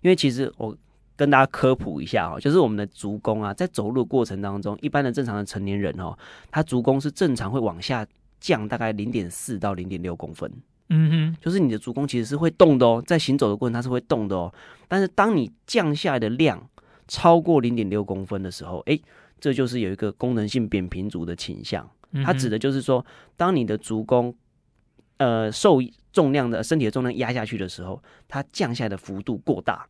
[0.00, 0.76] 因为其实我
[1.16, 6.16] 跟大家科普一下哈，就是我们的足弓啊，在走路的过程当中，一般的正常的成年人哦，
[6.50, 8.06] 他足弓是正常会往下
[8.40, 10.50] 降大概零点四到零点六公分。
[10.90, 14.52] 嗯哼，就是你的足弓其实是会动的哦，在行走的过程它是会动的哦。
[14.88, 16.68] 但是当你降下来的量
[17.06, 19.00] 超过零点六公分的时候，诶，
[19.38, 21.88] 这就是有一个功能性扁平足的倾向。
[22.24, 23.04] 它指的就是说，
[23.36, 24.34] 当你的足弓，
[25.18, 25.78] 呃，受
[26.10, 29.86] 重量的身体的重量压下去的时候，它降下来的幅度过大，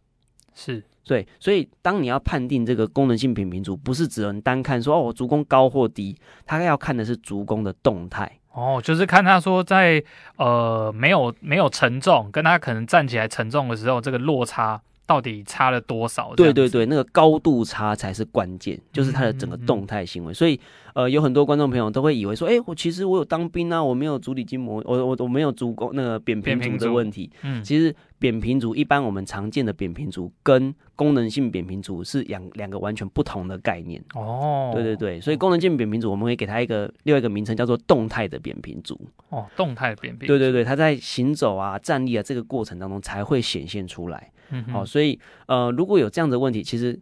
[0.59, 1.25] 是对。
[1.39, 8.41] 所以，当你要判定这个功能性扁平足，不是只能单看说哦，我足弓高或低，他要看的是足弓的动态。
[8.53, 10.03] 哦，就是看他说在
[10.37, 14.83] 呃没有没有承重，跟他可能站起来承重的时候，这个落差。
[15.09, 16.35] 到底差了多少？
[16.37, 20.31] 对对对，那个高度差才是关键，就是它的整个动态行为。
[20.31, 20.61] 嗯嗯嗯，所以，
[20.93, 27.31] 呃，有很多观众朋友都会以为说，哎、欸，我其实我有当兵啊，我没有足底筋膜，我我我没有足弓那个扁平足的问题。
[27.41, 34.05] 嗯，其实扁平足一般我们常见的扁平足跟功能性扁平足是两两个完全不同的概念。
[34.15, 39.01] 哦，对对对，所以功能性扁平足我们会给它一个另外一个名称叫做动态的扁平足。
[39.31, 40.27] 哦，动态扁平。
[40.27, 44.31] 对对对，它在行走啊、站立啊这个过程当中才会显现出来。
[44.51, 46.99] 嗯，好，所以呃，如果有这样的问题，其实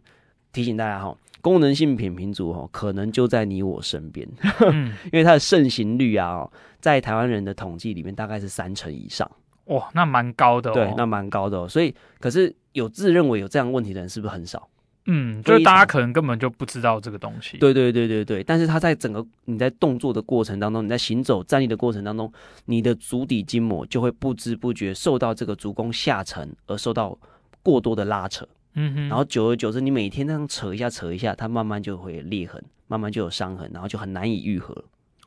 [0.51, 4.27] 提醒大家哈，功能性扁平足哈，可能就在你我身边，
[4.71, 9.29] 嗯、 因为它的盛行率啊，在台湾人的统计里面大概是三成以上，
[9.65, 14.67] 哇，那蛮高的哦，对，那蛮高的哦，所以可是有自认为有这样问题的人是不是很少？
[15.09, 17.57] 嗯，就是大家可能根本就不知道这个东西。
[17.59, 22.29] 对对对对对，但是它在整个你在动作的过程当中，你在行走站立的过程当中，
[22.65, 27.17] 你的足底筋膜就会不知不觉受到这个足弓下沉而受到。
[27.67, 34.73] 过多的拉扯，嗯哼，然后久而久之，你每天这样扯一下扯一下，它慢慢就会裂痕，慢慢就有伤痕，然后就很难以愈合。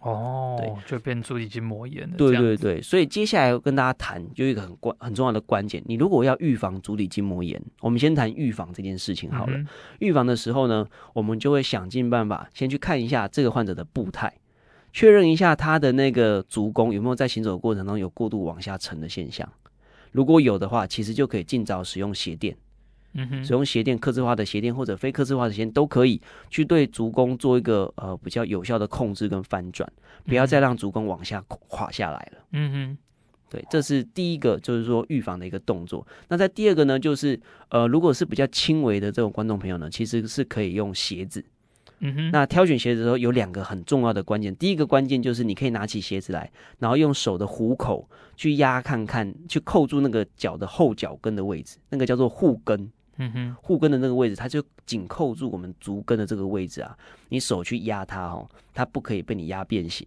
[0.01, 2.17] 哦，对，就变足底筋膜炎了。
[2.17, 9.59] 对对对，所以接下来要跟大家谈，就一个很关很重要的关键，你如果要预防足底筋膜炎，我们先谈预防这件事情好了。
[9.59, 9.67] 嗯、
[9.99, 14.33] 预防的时候呢，我们就会想尽办法，先去看一下这个患者的步态，
[14.91, 19.47] 确认一下他的那个足弓有没有在行走的过程中有过度往下沉的现象。
[20.13, 22.57] 如果有的话，其实就可以尽早使用鞋垫，
[23.15, 29.91] 嗯哼，使用鞋垫，客制化的鞋垫或者非客制化的鞋垫都可以去对足弓做一个呃比较有效的控制跟翻转，
[30.25, 32.45] 不要再让足弓往下垮下来了。
[32.53, 32.99] 嗯哼，
[33.49, 36.07] 对，这是第一个，就是说预防的一个动作。
[36.29, 41.45] 那在第二个呢，就是呃，如果是比较轻微的这种观众朋友呢，其实是可以用鞋子。
[42.01, 44.55] 嗯哼，那挑选鞋子的时候有两个很重要的关键。
[44.57, 52.91] 第一个关键就是你可以拿起鞋子来，然后用手的虎口去压看看，去扣住那个脚的后脚跟的位置，那个叫做护跟。
[53.23, 56.97] 嗯哼，护跟的那个位置，它就紧扣住我们足跟的这个位置啊。
[57.29, 60.07] 你手去压它哦，它不可以被你压变形。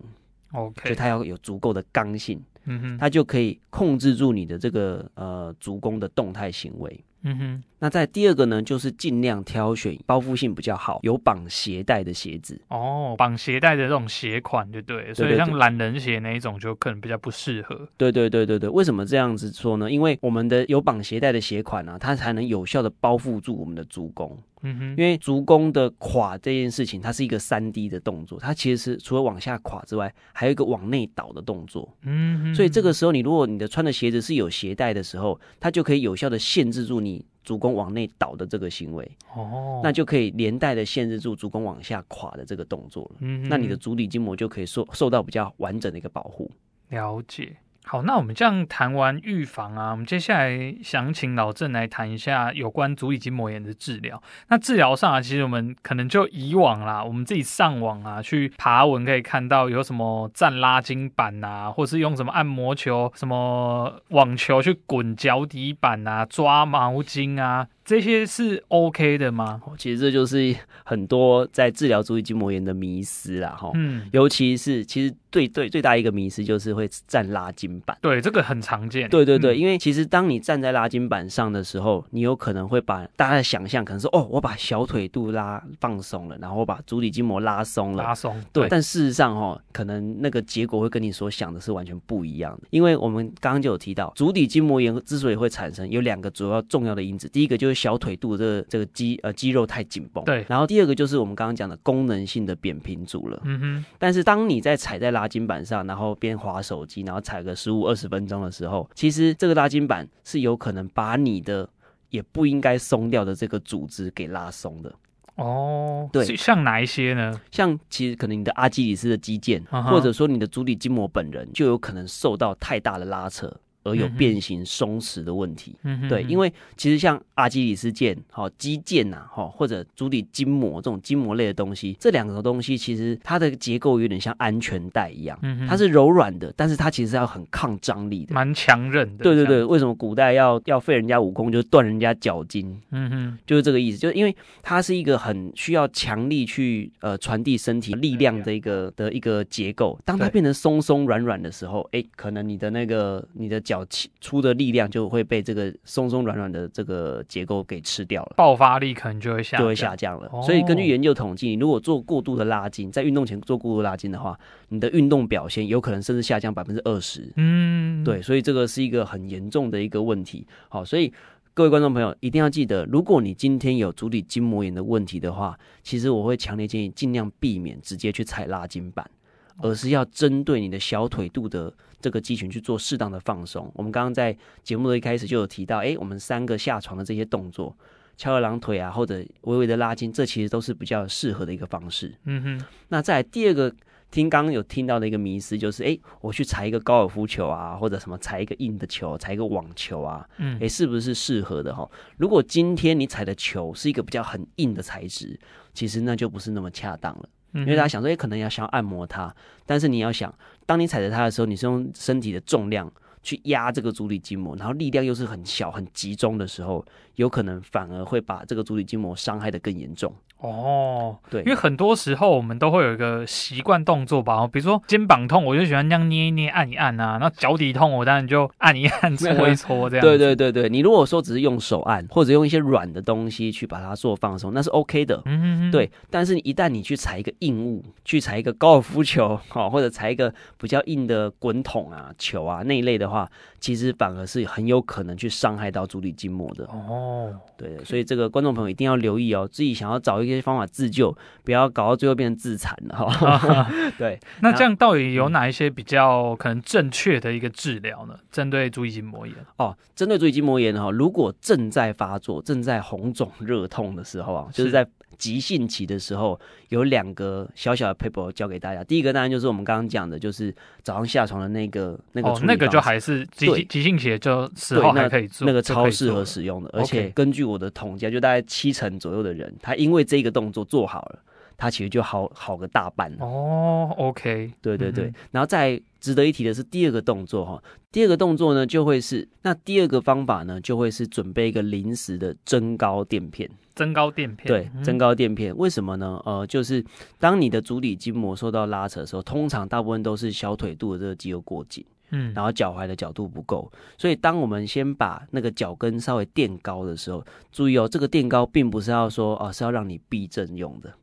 [0.52, 2.42] OK，所以它要有足够的刚性。
[2.66, 7.04] 嗯哼，它就可以控制住你的这个呃足弓的动态行为。
[7.26, 12.60] 嗯哼，那在第二个呢，就是尽量挑选包覆性比较好、有绑鞋带的鞋子。
[12.68, 15.14] 哦，绑鞋带的这种鞋款，对对。
[15.14, 17.88] 所以像懒人鞋那一种，就可能比较不适合。
[17.98, 19.90] 对对对对对，为什么这样子说呢？
[19.90, 24.38] 因为我们的有绑鞋带的鞋款呢、啊，它才能有效的包覆住我们的足弓。
[24.64, 31.88] 嗯哼，因为足弓的垮这件事情，它是一个三 D 的动作，它其实是除了往下垮之外，还有一个往内倒的动作。
[32.04, 39.12] 嗯哼，所以这个时候，你如果你的穿的鞋子是有鞋带的时候，它就可以有效的限制住你足弓往内倒的这个行为。
[39.36, 43.18] 哦，那就可以连带的限制住足弓往下垮的这个动作了。
[43.20, 46.50] 嗯哼，那你的足底筋膜就可以受受到比较完整的一个保护。
[46.90, 47.58] 了解。
[47.86, 54.22] 好，那我们这样谈完预防啊，我们接下来想请老郑来谈一下有关足底筋膜炎的治疗。
[54.48, 67.68] 那治疗上啊，其实我们可能就以往啦，我们自己上网啊去爬文可以看到有什么站拉筋板啊，或是用什么按摩球、什么网球去滚脚底板啊、抓毛巾啊。
[67.86, 69.62] 这些是 OK 的吗？
[69.78, 73.72] 其实这就是很多在治疗足底筋膜炎的迷思啦，哈。
[73.76, 77.98] 嗯，尤其是其实最最最大一个迷思就是会站拉筋板。
[78.02, 79.10] 对，这个很常见。
[79.10, 88.04] 对对对，嗯、因为其实当你站在拉筋板上的时候，你有可能会把大家的想象可能说，哦，我把小腿肚拉放松了，然后我把足底筋膜拉松了。
[88.04, 88.42] 拉松。
[88.54, 88.68] 对。
[88.70, 92.68] 但事实上，哈，可能那个结果会跟你所想的是完全不一样的。
[92.70, 97.28] 因为我们刚刚就有提到，足底筋膜炎之所以会产生，有两个主要重要的因子。
[97.28, 100.46] 第一个就是小腿肚这个这个肌呃肌肉太紧绷，对。
[100.48, 103.86] 然后第二个就是我们刚刚讲的功能性的扁平足了，嗯哼。
[103.98, 111.68] 但是当你在踩在拉筋板上，然后边滑手机，然后踩个十五二十分钟的时候，其实这个拉筋板是有可能把你的
[112.10, 114.94] 也不应该松掉的这个组织给拉松的。
[115.36, 116.36] 哦，对。
[116.36, 117.42] 像哪一些呢？
[117.50, 123.52] 像其实可能你的阿基里斯的肌腱，或者说你的足底筋膜本人，就有可能受到太大的拉扯。
[123.84, 139.24] 而有变形松弛的问题，嗯、哼对，因为其实像阿基里斯腱、好肌腱呐，哈或者足底筋膜这种筋膜类的东西，这两个东西其实它的结构有点像安全带一样，嗯、哼它是柔软的，但是它其实要很抗张力的，蛮强韧的。
[139.24, 142.80] 对对对，为什么古代要要废人家武功，就是断人家脚筋？
[142.92, 153.73] 嗯哼，就是这个意思，就是因为它是一个很需要强力去呃传递身体力量的一个的一个结构，当它变成松松软软的时候，哎对，可能你的那个你的脚。
[153.74, 153.84] 脚
[154.22, 160.30] 出的力量就会被这个松松软软的这个结构给吃掉了，爆发力可能就会下就会下降了。
[160.32, 164.38] 哦、所以根据研究统计，你如果做过度的拉筋，在运动前做过度拉筋的话，
[164.70, 167.28] 你的运动表现有可能甚至下降百分之二十。
[167.38, 170.46] 嗯，对，所以这个是一个很严重的一个问题。
[170.70, 171.12] 好，所以
[171.56, 179.10] 各位观众朋友一定要记得，如果你今天有足底筋膜炎的问题的话，其实我会强烈建议尽量避免直接去踩拉筋板。
[179.58, 183.72] 而是要针对你的小腿肚的这个肌群去做适当的放松。
[183.76, 187.76] 我们刚刚在节目的一开始就有提到，哎，我们三个下床的这些动作，
[188.18, 192.14] 翘二郎腿啊，或者微微的拉筋，这其实都是比较适合的一个方式。
[192.26, 192.66] 嗯哼。
[192.90, 193.74] 那在第二个，
[194.12, 201.90] 听刚刚有听到的一个迷思就是，哎，我去踩一个高尔夫球啊，或者什么踩一个硬的球，踩一个网球啊，嗯，哎，是不是适合的哈？
[202.18, 205.40] 如果今天你踩的球是一个比较很硬的材质，
[205.74, 207.30] 其实那就不是那么恰当了。
[207.54, 209.34] 因为大家想说，哎，可能要想要按摩它，
[209.66, 210.34] 但是你要想，
[210.66, 216.84] 当你踩着它的时候，你是用身体的重量去压这个足底筋膜，然后力量又是很小、很集中的时候，
[217.16, 220.14] 有可能反而会把这个足底筋膜伤害的更严重。
[220.44, 230.06] 哦，对，因为很多时候我们都会有一个习惯动作吧，比如说肩膀痛，我就喜欢这样捏一捏、按一按啊；然后脚底痛，我当然就按一按、搓一搓这样。
[230.06, 235.22] 对对对对，你如果说只是用手按，或者用一些软的东西去把它做放松，那是 OK 的。
[235.24, 235.72] 嗯哼哼。
[235.72, 246.66] 对，但是一旦你去踩一个硬物，去踩一个高尔夫球，哦，或者踩一个比较硬的滚筒啊、球啊那一类的话，其实反而是很有可能去伤害到足底筋膜的。
[246.66, 250.33] 哦，对，所以这个观众朋友一定要留意哦，自己想要找一个。
[250.36, 253.70] 些方法自救，不要搞到最后变成自残了哈。
[253.98, 258.16] 对，那这样到底有哪一些比较可能正确的一个治疗呢？
[258.32, 264.88] 针对足底筋膜炎哦，针对足底筋膜炎哈，如果正在发作、正在红肿热痛的时候啊，就是在。
[265.24, 268.84] 急性期的时候，有两个小小的 paper 教给大家。
[268.84, 272.28] 第一个当然就是我们刚刚讲的，就是早上下床的那个那个。
[272.28, 276.70] 哦，那个就还是急对急性期就时候还可以做，那个超适合使用的。
[276.74, 281.20] 而且根据我的统计，就大概七成左右的人，他因为这个动作做好了，
[281.56, 283.26] 他其实就好好个大半了。
[283.26, 285.06] 哦，OK，对对对。
[285.06, 293.50] 嗯、然后再值得一提的是第二个动作哈，第二个动作呢就会是那第二个方法呢就会是准备一个临时的增高垫片。
[293.74, 296.22] 增高垫片，对，增高垫片，为什么呢？
[296.26, 296.84] 呃，就是
[297.20, 310.94] 当你的足底筋膜受到拉扯的时候，通常大部分都是小腿肚的这个肌肉过紧，嗯，然后脚踝的角度不够，所以当我们先把那个脚跟稍微垫高的时候，注意哦，这个垫高并不是要说哦，是要让你避震用的。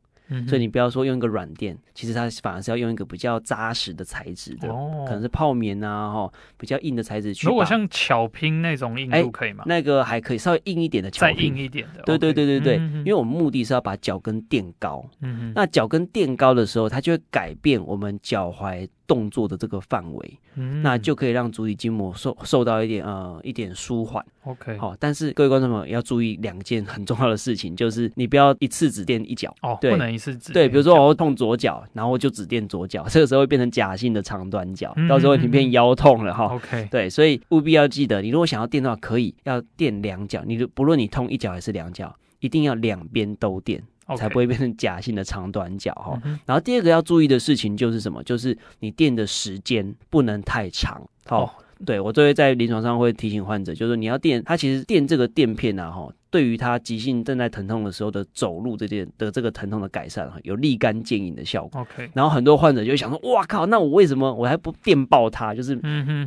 [0.47, 7.47] 所以你不要说用一个软垫，其实它反而是要用一个比较扎实的材质的，哦、可能是泡棉啊，哈，比较硬的材质去。
[7.47, 9.65] 如果像巧拼那种硬度可以吗？
[9.67, 11.37] 那个还可以，稍微硬一点的巧拼。
[11.37, 12.03] 再硬一点的。
[12.03, 15.05] 对对对对对，因为我们目的是要把脚跟垫高。
[15.21, 15.53] 嗯。
[15.55, 18.89] 那脚跟垫高的时候，它就会改变我们脚踝。
[19.11, 24.25] 动作的这个范围，嗯，那就可以让足底筋膜受受到一点呃一点舒缓。
[24.45, 30.69] OK，好，但是各位观众朋友要注意两件很重要的事情，就是你不要一次只垫一脚哦，不能一次只对。
[30.69, 36.45] 比如说我会痛左脚，然后就只垫左脚，这个时候会变成假性的长短脚，嗯、到时候你变腰痛了哈。
[36.55, 43.83] OK，对，所以务必要记得，你如果想要垫的话，可以要垫两脚，你不论你痛一脚还是两脚，一定要两边都垫。
[44.17, 46.21] 才不会变成假性的长短脚哈。
[46.25, 48.23] 嗯、然后第二个要注意的事情就是什么？
[48.25, 51.01] 就是你垫的时间不能太长。
[51.27, 51.51] 好、哦，
[51.85, 56.09] 对，我都会在临床上会提醒患者，就是你要垫，它其实垫这个垫片啊哈。
[56.31, 61.81] 对于他急性正在疼痛的时候的走路这件的这个疼痛的改善有立竿见影的效果。
[61.81, 65.53] OK，然后很多患者就想说，哇靠，那我为什么我还不垫爆他？
[65.53, 65.75] 就是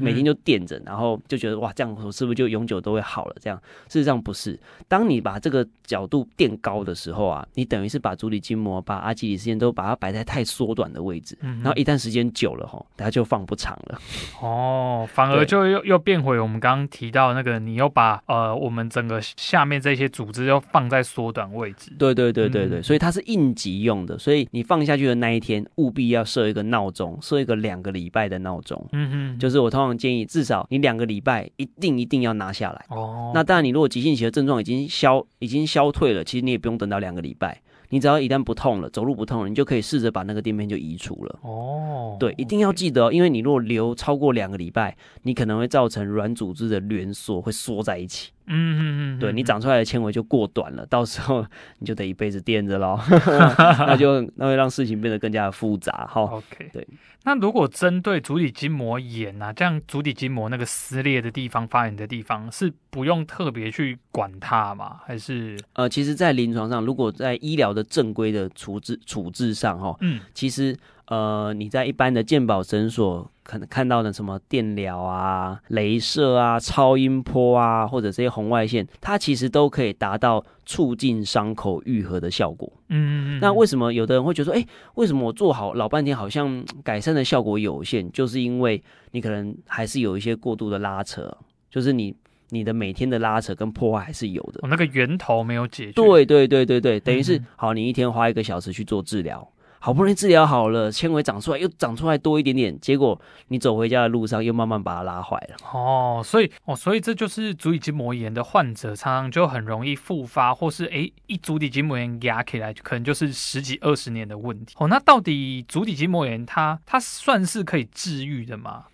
[0.01, 3.35] 每天就垫着，然后就觉得哇，这样我是不是就永久都会好了？
[3.39, 4.59] 这样事实上不是。
[4.89, 13.97] 当你把这个角度垫高的时候啊，你等于是把足底筋膜、把阿基里斯腱都把它摆在太缩短的位置，然后一旦时间久了哈，它就放不长了。
[14.43, 19.92] 哦，反而就又又变回我们刚刚提到那个，你又把呃我们整个下面这。
[19.93, 28.85] 一些组织要放在缩短位置，对对对对对，嗯、所以它是应急用的，所以你放下去的那一天，务必要设一个闹钟，设一个两个礼拜的闹钟。
[28.91, 32.85] 嗯哼，就是我通常建议，至少你两个礼拜一定一定要拿下来。
[32.89, 37.61] 哦，那当然，你如果急性期的症状已经消已经消退了，其实你也不用等到两个礼拜。
[37.89, 41.39] 你只要一旦不痛了，走路不痛了，你就可以试着把那个垫片就移除了。
[41.43, 48.31] 哦，对，一定要记得哦，因为你如果留超过两个礼拜，你可能会造成软组织的挛缩，会缩在一起。
[48.47, 51.45] 嗯嗯嗯，对，你长出来的纤维就过短了，到时候
[51.79, 52.99] 你就得一辈子垫着喽
[53.87, 56.21] 那就那会让事情变得更加的复杂哈。
[56.23, 56.87] OK，对。
[57.25, 64.97] 那如果针对足底筋膜炎啊，这样足底筋膜那个撕裂的地方、发炎的地方，是不用特别去管它吗？
[65.05, 70.77] 还是呃，其实，在临床上，如果在医疗的正规的处置处置上，哈，嗯，其实。
[71.07, 82.71] 呃，你在一般的健保诊所可能看到的什么电疗啊、镭射啊、超音波啊，或者这些红外线，它其实都可以达到促进伤口愈合的效果。
[82.89, 84.65] 嗯，嗯，嗯，那为什么有的人会觉得说，哎，
[84.95, 88.09] 为什么我做好老半天，好像改善的效果有限？
[88.11, 88.81] 就是因为
[89.11, 91.35] 你可能还是有一些过度的拉扯，
[91.69, 92.15] 就是你
[92.49, 94.59] 你的每天的拉扯跟破坏还是有的。
[94.63, 95.93] 哦，那个源头没有解决。
[95.93, 99.47] 对对对对对，等于是好，你一天花一个小时去做治疗。
[99.85, 103.19] 好不容易治疗好了，纤维长出来又长出来多一点点，结果
[103.49, 105.57] 你走回家的路上又慢慢把它拉坏了。
[105.73, 114.73] 哦，所以哦，所以这就是足底筋膜炎的患者常常就很容易复发，或是诶一足底筋膜炎压起来，可能就是十几二十年的问题。
[114.79, 118.85] 哦，那到底足底筋膜炎它它算是可以治愈的吗？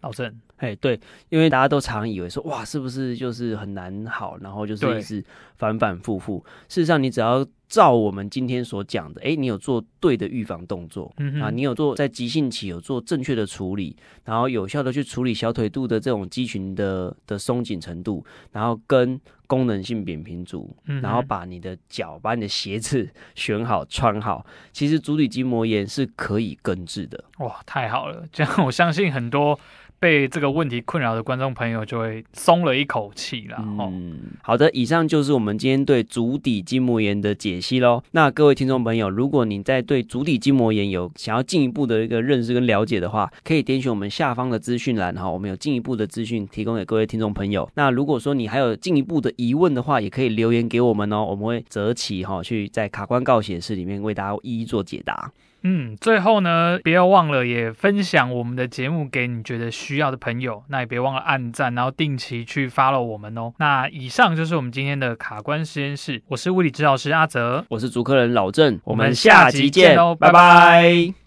[0.00, 0.40] 老郑？
[0.60, 0.98] 哎，对，
[1.30, 5.24] 因为大家都常以为说，哇，是不是就是很难好，然后就是一直
[5.56, 6.44] 反反复复。
[6.68, 27.24] 事实上，你只要照我们今天所讲的，哎，你有做对的预防动作，嗯啊，你有做在急性期有做正确的处理，然后有效的去处理小腿肚的这种肌群的的松紧程度，然后跟功能性扁平足，嗯、然后把你的脚，把你的鞋子 选好穿好，其实足底筋膜炎是可以根治的。
[27.38, 29.58] 哇，太好了，这样我相信很多。
[30.00, 33.56] 被这个问题困扰的观众朋友就会松了一口气了。
[33.60, 38.02] 嗯，好的，以上就是我们今天对足底筋膜炎的解析喽。
[38.12, 47.70] 那各位听众朋友，如果你在对足底筋膜炎有想要进一步的一个认识跟了解的话，可以点选我们下方的资讯栏哈，我们有进一步的资讯提供给各位听众朋友。
[47.74, 55.30] 那如果说你还有进一步的疑问的话，也可以留言给我们哦，我们会择期哈去在卡关告解室里面为大家一一做解答。
[55.62, 60.62] 嗯，最后呢，不要忘了也分享我们的节目给你觉得需要的朋友。
[60.68, 63.52] 那也别忘了按赞，然后定期去 follow 我们哦。
[63.58, 70.32] 那以上就是我们今天的卡关实验室，我是物理治疗师阿泽，我是主客人老郑，我们下集见哦，拜拜。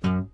[0.02, 0.33] 拜拜。